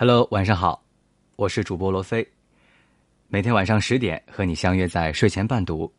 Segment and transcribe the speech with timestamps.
[0.00, 0.80] Hello，晚上好，
[1.34, 2.24] 我是主播罗飞。
[3.26, 5.92] 每天晚上十点和你相约在睡前伴读。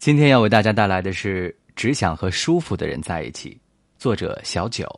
[0.00, 3.52] 今天要为大家带来的是《只想和舒服的人在一起》，
[3.96, 4.88] 作者小九。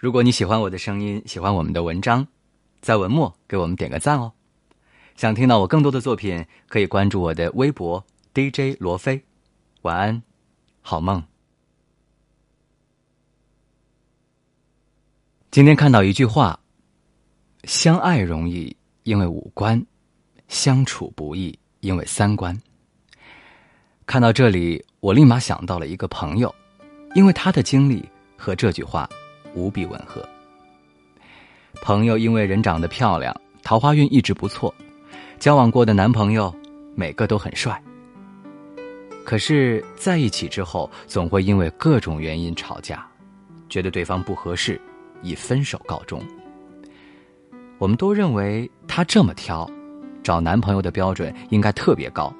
[0.00, 2.26] 如果你喜欢我的声音，喜欢我们的文章，
[2.80, 4.32] 在文末给我们点个赞哦。
[5.14, 8.02] 想听到我更多的作品，可以关注我的微博
[8.32, 9.22] DJ 罗飞。
[9.82, 10.22] 晚安，
[10.80, 11.22] 好梦。
[15.58, 16.56] 今天看到一句话
[17.66, 19.76] ：“相爱容易，因为五官；
[20.46, 22.56] 相处不易，因为三观。”
[24.06, 26.54] 看到这里，我立马想到了一个朋友，
[27.16, 29.10] 因为他的经历和这句话
[29.52, 30.24] 无比吻合。
[31.82, 34.72] 朋友因为人长得漂亮，桃花运一直不错，
[35.40, 36.54] 交往过的男朋友
[36.94, 37.82] 每个都很帅。
[39.24, 43.04] 可是在一起之后，总会因为各种原因吵架，
[43.68, 44.80] 觉得对方不合适。
[45.22, 46.22] 以分手告终。
[47.78, 49.70] 我们都认为她这么挑，
[50.22, 52.32] 找男朋友的标准应该特别高。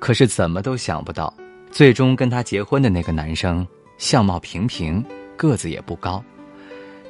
[0.00, 1.32] 可是怎么都想不到，
[1.70, 3.66] 最终跟她结婚的那个男生
[3.96, 5.04] 相貌平平，
[5.36, 6.22] 个子也不高，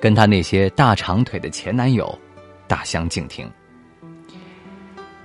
[0.01, 2.17] 跟她那些大长腿的前男友
[2.69, 3.51] 大相径庭。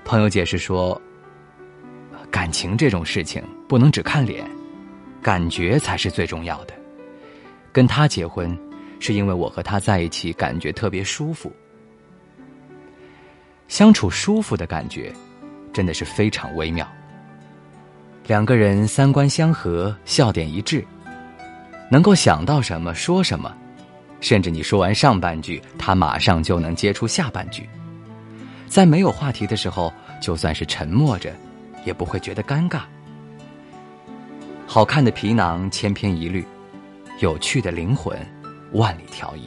[0.06, 1.00] 朋友解释说，
[2.32, 4.50] 感情这种事情不能只看脸，
[5.22, 6.74] 感觉才是最重要的。
[7.72, 8.58] 跟他结婚。
[9.00, 11.52] 是因为我和他在一起感觉特别舒服，
[13.68, 15.12] 相处舒服的感觉，
[15.74, 16.88] 真的是非常微妙。
[18.28, 20.86] 两个人三观相合，笑点一致，
[21.90, 23.56] 能够想到什么说什么，
[24.22, 27.68] 甚至你说完上半句，他马上就能接出下半句。
[28.68, 29.92] 在没有话题的时候，
[30.22, 31.34] 就算是沉默着，
[31.86, 32.82] 也不会觉得尴尬。
[34.68, 36.46] 好看的皮囊千篇一律，
[37.20, 38.16] 有趣的灵魂。
[38.74, 39.44] 万里挑一。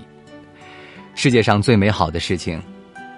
[1.14, 2.60] 世界上最美好的事情，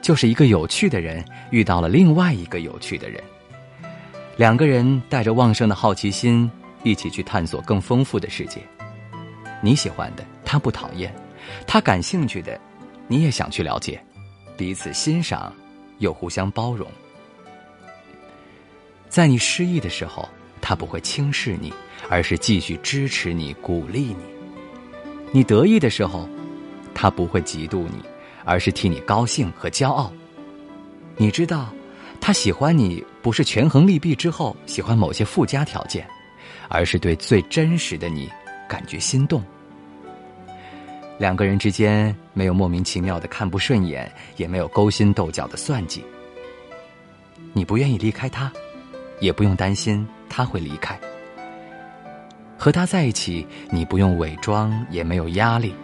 [0.03, 3.23] 就是一个有趣的人遇到了另外一个有趣的人，
[4.37, 6.51] 两个人带着旺盛的好奇心，
[6.83, 8.61] 一起去探索更丰富的世界。
[9.63, 11.09] 你喜欢的，他不讨厌；
[11.67, 12.61] 他感兴趣的，
[13.07, 14.03] 你也想去了解，
[14.57, 15.53] 彼此欣赏，
[15.99, 16.87] 又互相包容。
[19.09, 20.29] 在你失意的时候，
[20.61, 21.73] 他不会轻视你，
[22.11, 24.34] 而是继续支持你，鼓励你。
[25.35, 26.29] 你得意的时候，
[26.95, 28.01] 他不会嫉妒你，
[28.45, 30.13] 而是替你高兴和骄傲。
[31.17, 31.75] 你知道，
[32.21, 36.07] 他喜欢你不是权衡利弊之后喜欢某些附加条件，
[36.69, 38.31] 而是对最真实的你
[38.69, 39.43] 感觉心动。
[41.19, 46.05] 两个人之间没有莫名其妙的看不顺眼，也没有勾心斗角的算计。
[47.53, 48.53] 你不愿意离开他，
[49.19, 50.97] 也不用担心他会离开。
[52.65, 55.75] 和他在一起，你不用伪装，也没有压力，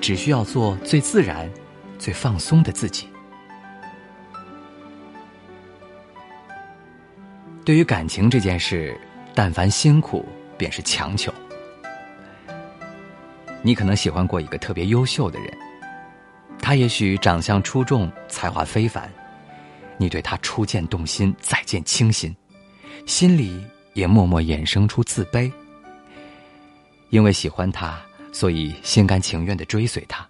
[0.00, 1.46] 只需要做最自然、
[1.98, 3.06] 最放松的自己。
[7.62, 8.98] 对于感情这件事，
[9.34, 11.30] 但凡辛苦，便是强求。
[13.60, 15.54] 你可能喜欢过一个特别优秀的人，
[16.58, 19.12] 他也许长相出众，才华非凡，
[19.98, 22.34] 你对他初见动心，再见倾心，
[23.04, 23.62] 心里
[23.92, 25.52] 也默默衍生出自卑。
[27.10, 28.00] 因为喜欢他，
[28.32, 30.26] 所以心甘情愿的追随他。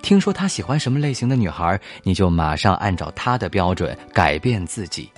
[0.00, 5.10] 听说他喜欢什么类型的女孩，你就马上按照他的标准改变自己。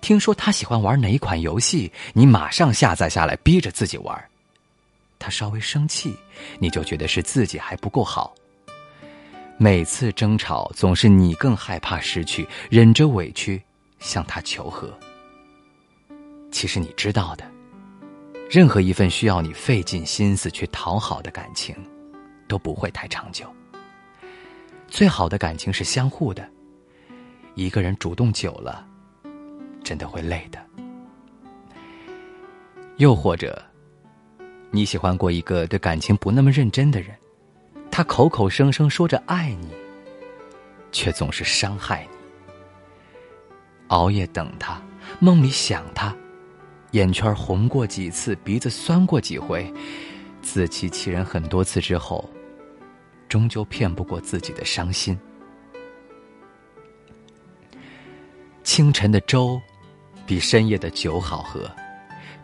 [0.00, 4.24] 听说他喜欢玩哪一款游戏，你马上下载下来，逼着自己玩。
[5.18, 6.14] 他稍微生气，
[6.58, 8.32] 你就觉得是自己还不够好。
[9.56, 13.60] 每次争吵，总是你更害怕失去，忍着委屈
[13.98, 14.92] 向他求和。
[16.50, 17.44] 其实你知道的。
[18.52, 21.74] 任何一份需要你费尽心思去讨好的感情，
[22.46, 23.46] 都不会太长久。
[24.88, 26.46] 最好的感情是相互的，
[27.54, 28.86] 一个人主动久了，
[29.82, 30.58] 真的会累的。
[32.98, 33.58] 又或者，
[34.70, 37.16] 你喜欢过一个对感情不那么认真的人，
[37.90, 39.68] 他口口声声说着爱你，
[40.92, 42.18] 却总是伤害你。
[43.86, 44.78] 熬夜等他，
[45.20, 46.14] 梦里想他。
[46.92, 49.72] 眼圈红过几次，鼻子酸过几回，
[50.42, 52.28] 自欺欺人很多次之后，
[53.28, 55.18] 终究骗不过自己的伤心。
[58.62, 59.60] 清晨的粥，
[60.26, 61.70] 比深夜的酒好喝。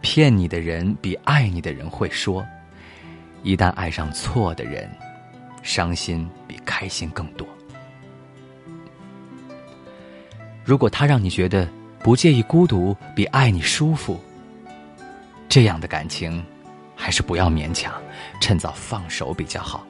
[0.00, 2.44] 骗你的人比爱你的人会说。
[3.42, 4.90] 一旦爱上错的人，
[5.62, 7.46] 伤心比开心更多。
[10.64, 11.68] 如果他让你觉得
[12.02, 14.18] 不介意孤独，比爱你舒服。
[15.48, 16.44] 这样的感情，
[16.94, 17.92] 还是不要勉强，
[18.40, 19.86] 趁早放手比较好。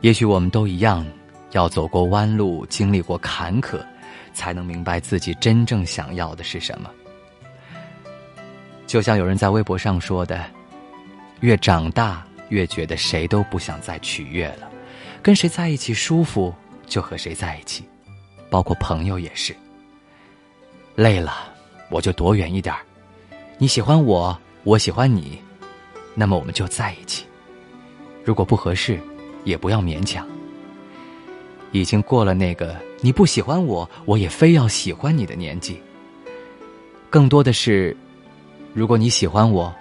[0.00, 1.06] 也许我们都一样，
[1.50, 3.84] 要走过弯路，经历过坎坷，
[4.32, 6.90] 才能明白自己真正想要的是什么。
[8.86, 10.44] 就像有人在微博上说的
[11.40, 14.70] ：“越长大，越觉得谁都不想再取悦了，
[15.22, 16.54] 跟谁在一起舒服
[16.86, 17.84] 就和谁在一起，
[18.50, 19.56] 包括朋友也是。
[20.94, 21.52] 累了，
[21.88, 22.82] 我就躲远一点儿
[23.62, 25.40] 你喜欢我，我喜欢你，
[26.16, 27.24] 那么我们就在一起。
[28.24, 29.00] 如果不合适，
[29.44, 30.26] 也不要勉强。
[31.70, 35.80] 已经过了那个你不喜欢我，我也非要喜欢你的年纪。
[37.08, 37.96] 更多的是。”
[38.74, 39.72] 如果你喜欢我，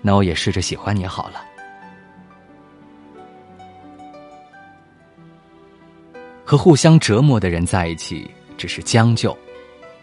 [0.00, 1.40] 那我也试着喜欢你好了。
[6.44, 8.28] 和互相折磨的人在一起
[8.58, 9.38] 只是将就，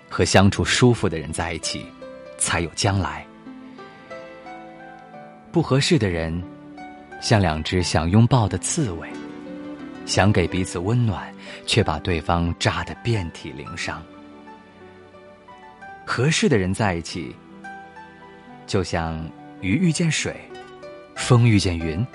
[0.08, 1.86] 和相处舒服的人在一起
[2.40, 3.24] 才有将来。
[5.52, 6.44] 不合适的人，
[7.22, 9.08] 像两只想拥抱的刺猬，
[10.06, 11.32] 想给彼此温暖，
[11.68, 14.02] 却把对方扎得遍体鳞伤。
[16.06, 17.36] 合适的人在一起。
[18.66, 19.28] 就像
[19.62, 20.36] 鱼遇见水，
[21.16, 22.06] 风遇见云，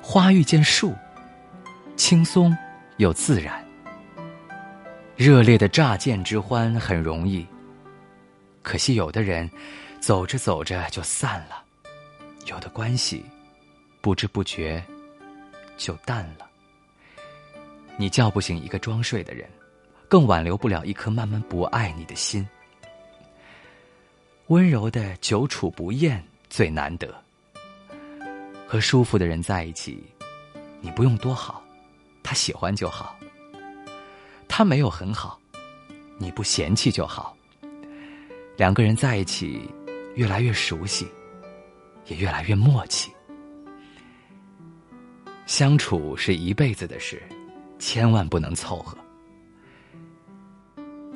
[0.00, 0.94] 花遇见树，
[1.96, 2.56] 轻松
[2.98, 3.60] 又自然。
[5.16, 7.44] 热烈的乍见之欢很容易，
[8.66, 9.48] 可惜有的人
[10.00, 11.62] 走着走着就散了，
[12.46, 13.24] 有的关系
[14.00, 14.84] 不知不觉
[15.76, 16.50] 就淡了。
[17.96, 19.48] 你叫不醒一个装睡的人，
[20.08, 22.44] 更挽留不了一颗慢慢不爱你的心。
[24.48, 26.20] 温柔的久处不厌
[26.50, 27.14] 最难得。
[28.66, 30.02] 和舒服的人在一起，
[30.80, 31.62] 你不用多好，
[32.20, 33.16] 他喜欢就好。
[34.48, 35.38] 他没有很好，
[36.18, 37.35] 你不嫌弃就好。
[38.56, 39.70] 两个人在一起，
[40.14, 41.06] 越来越熟悉，
[42.06, 43.12] 也越来越默契。
[45.46, 47.22] 相处是一辈子的事，
[47.78, 48.96] 千万不能凑合。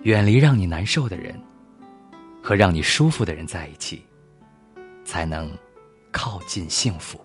[0.02, 1.40] 远离让你难受的人。
[2.42, 4.02] 和让你舒服的人在一起，
[5.04, 5.52] 才能
[6.10, 7.22] 靠近幸福。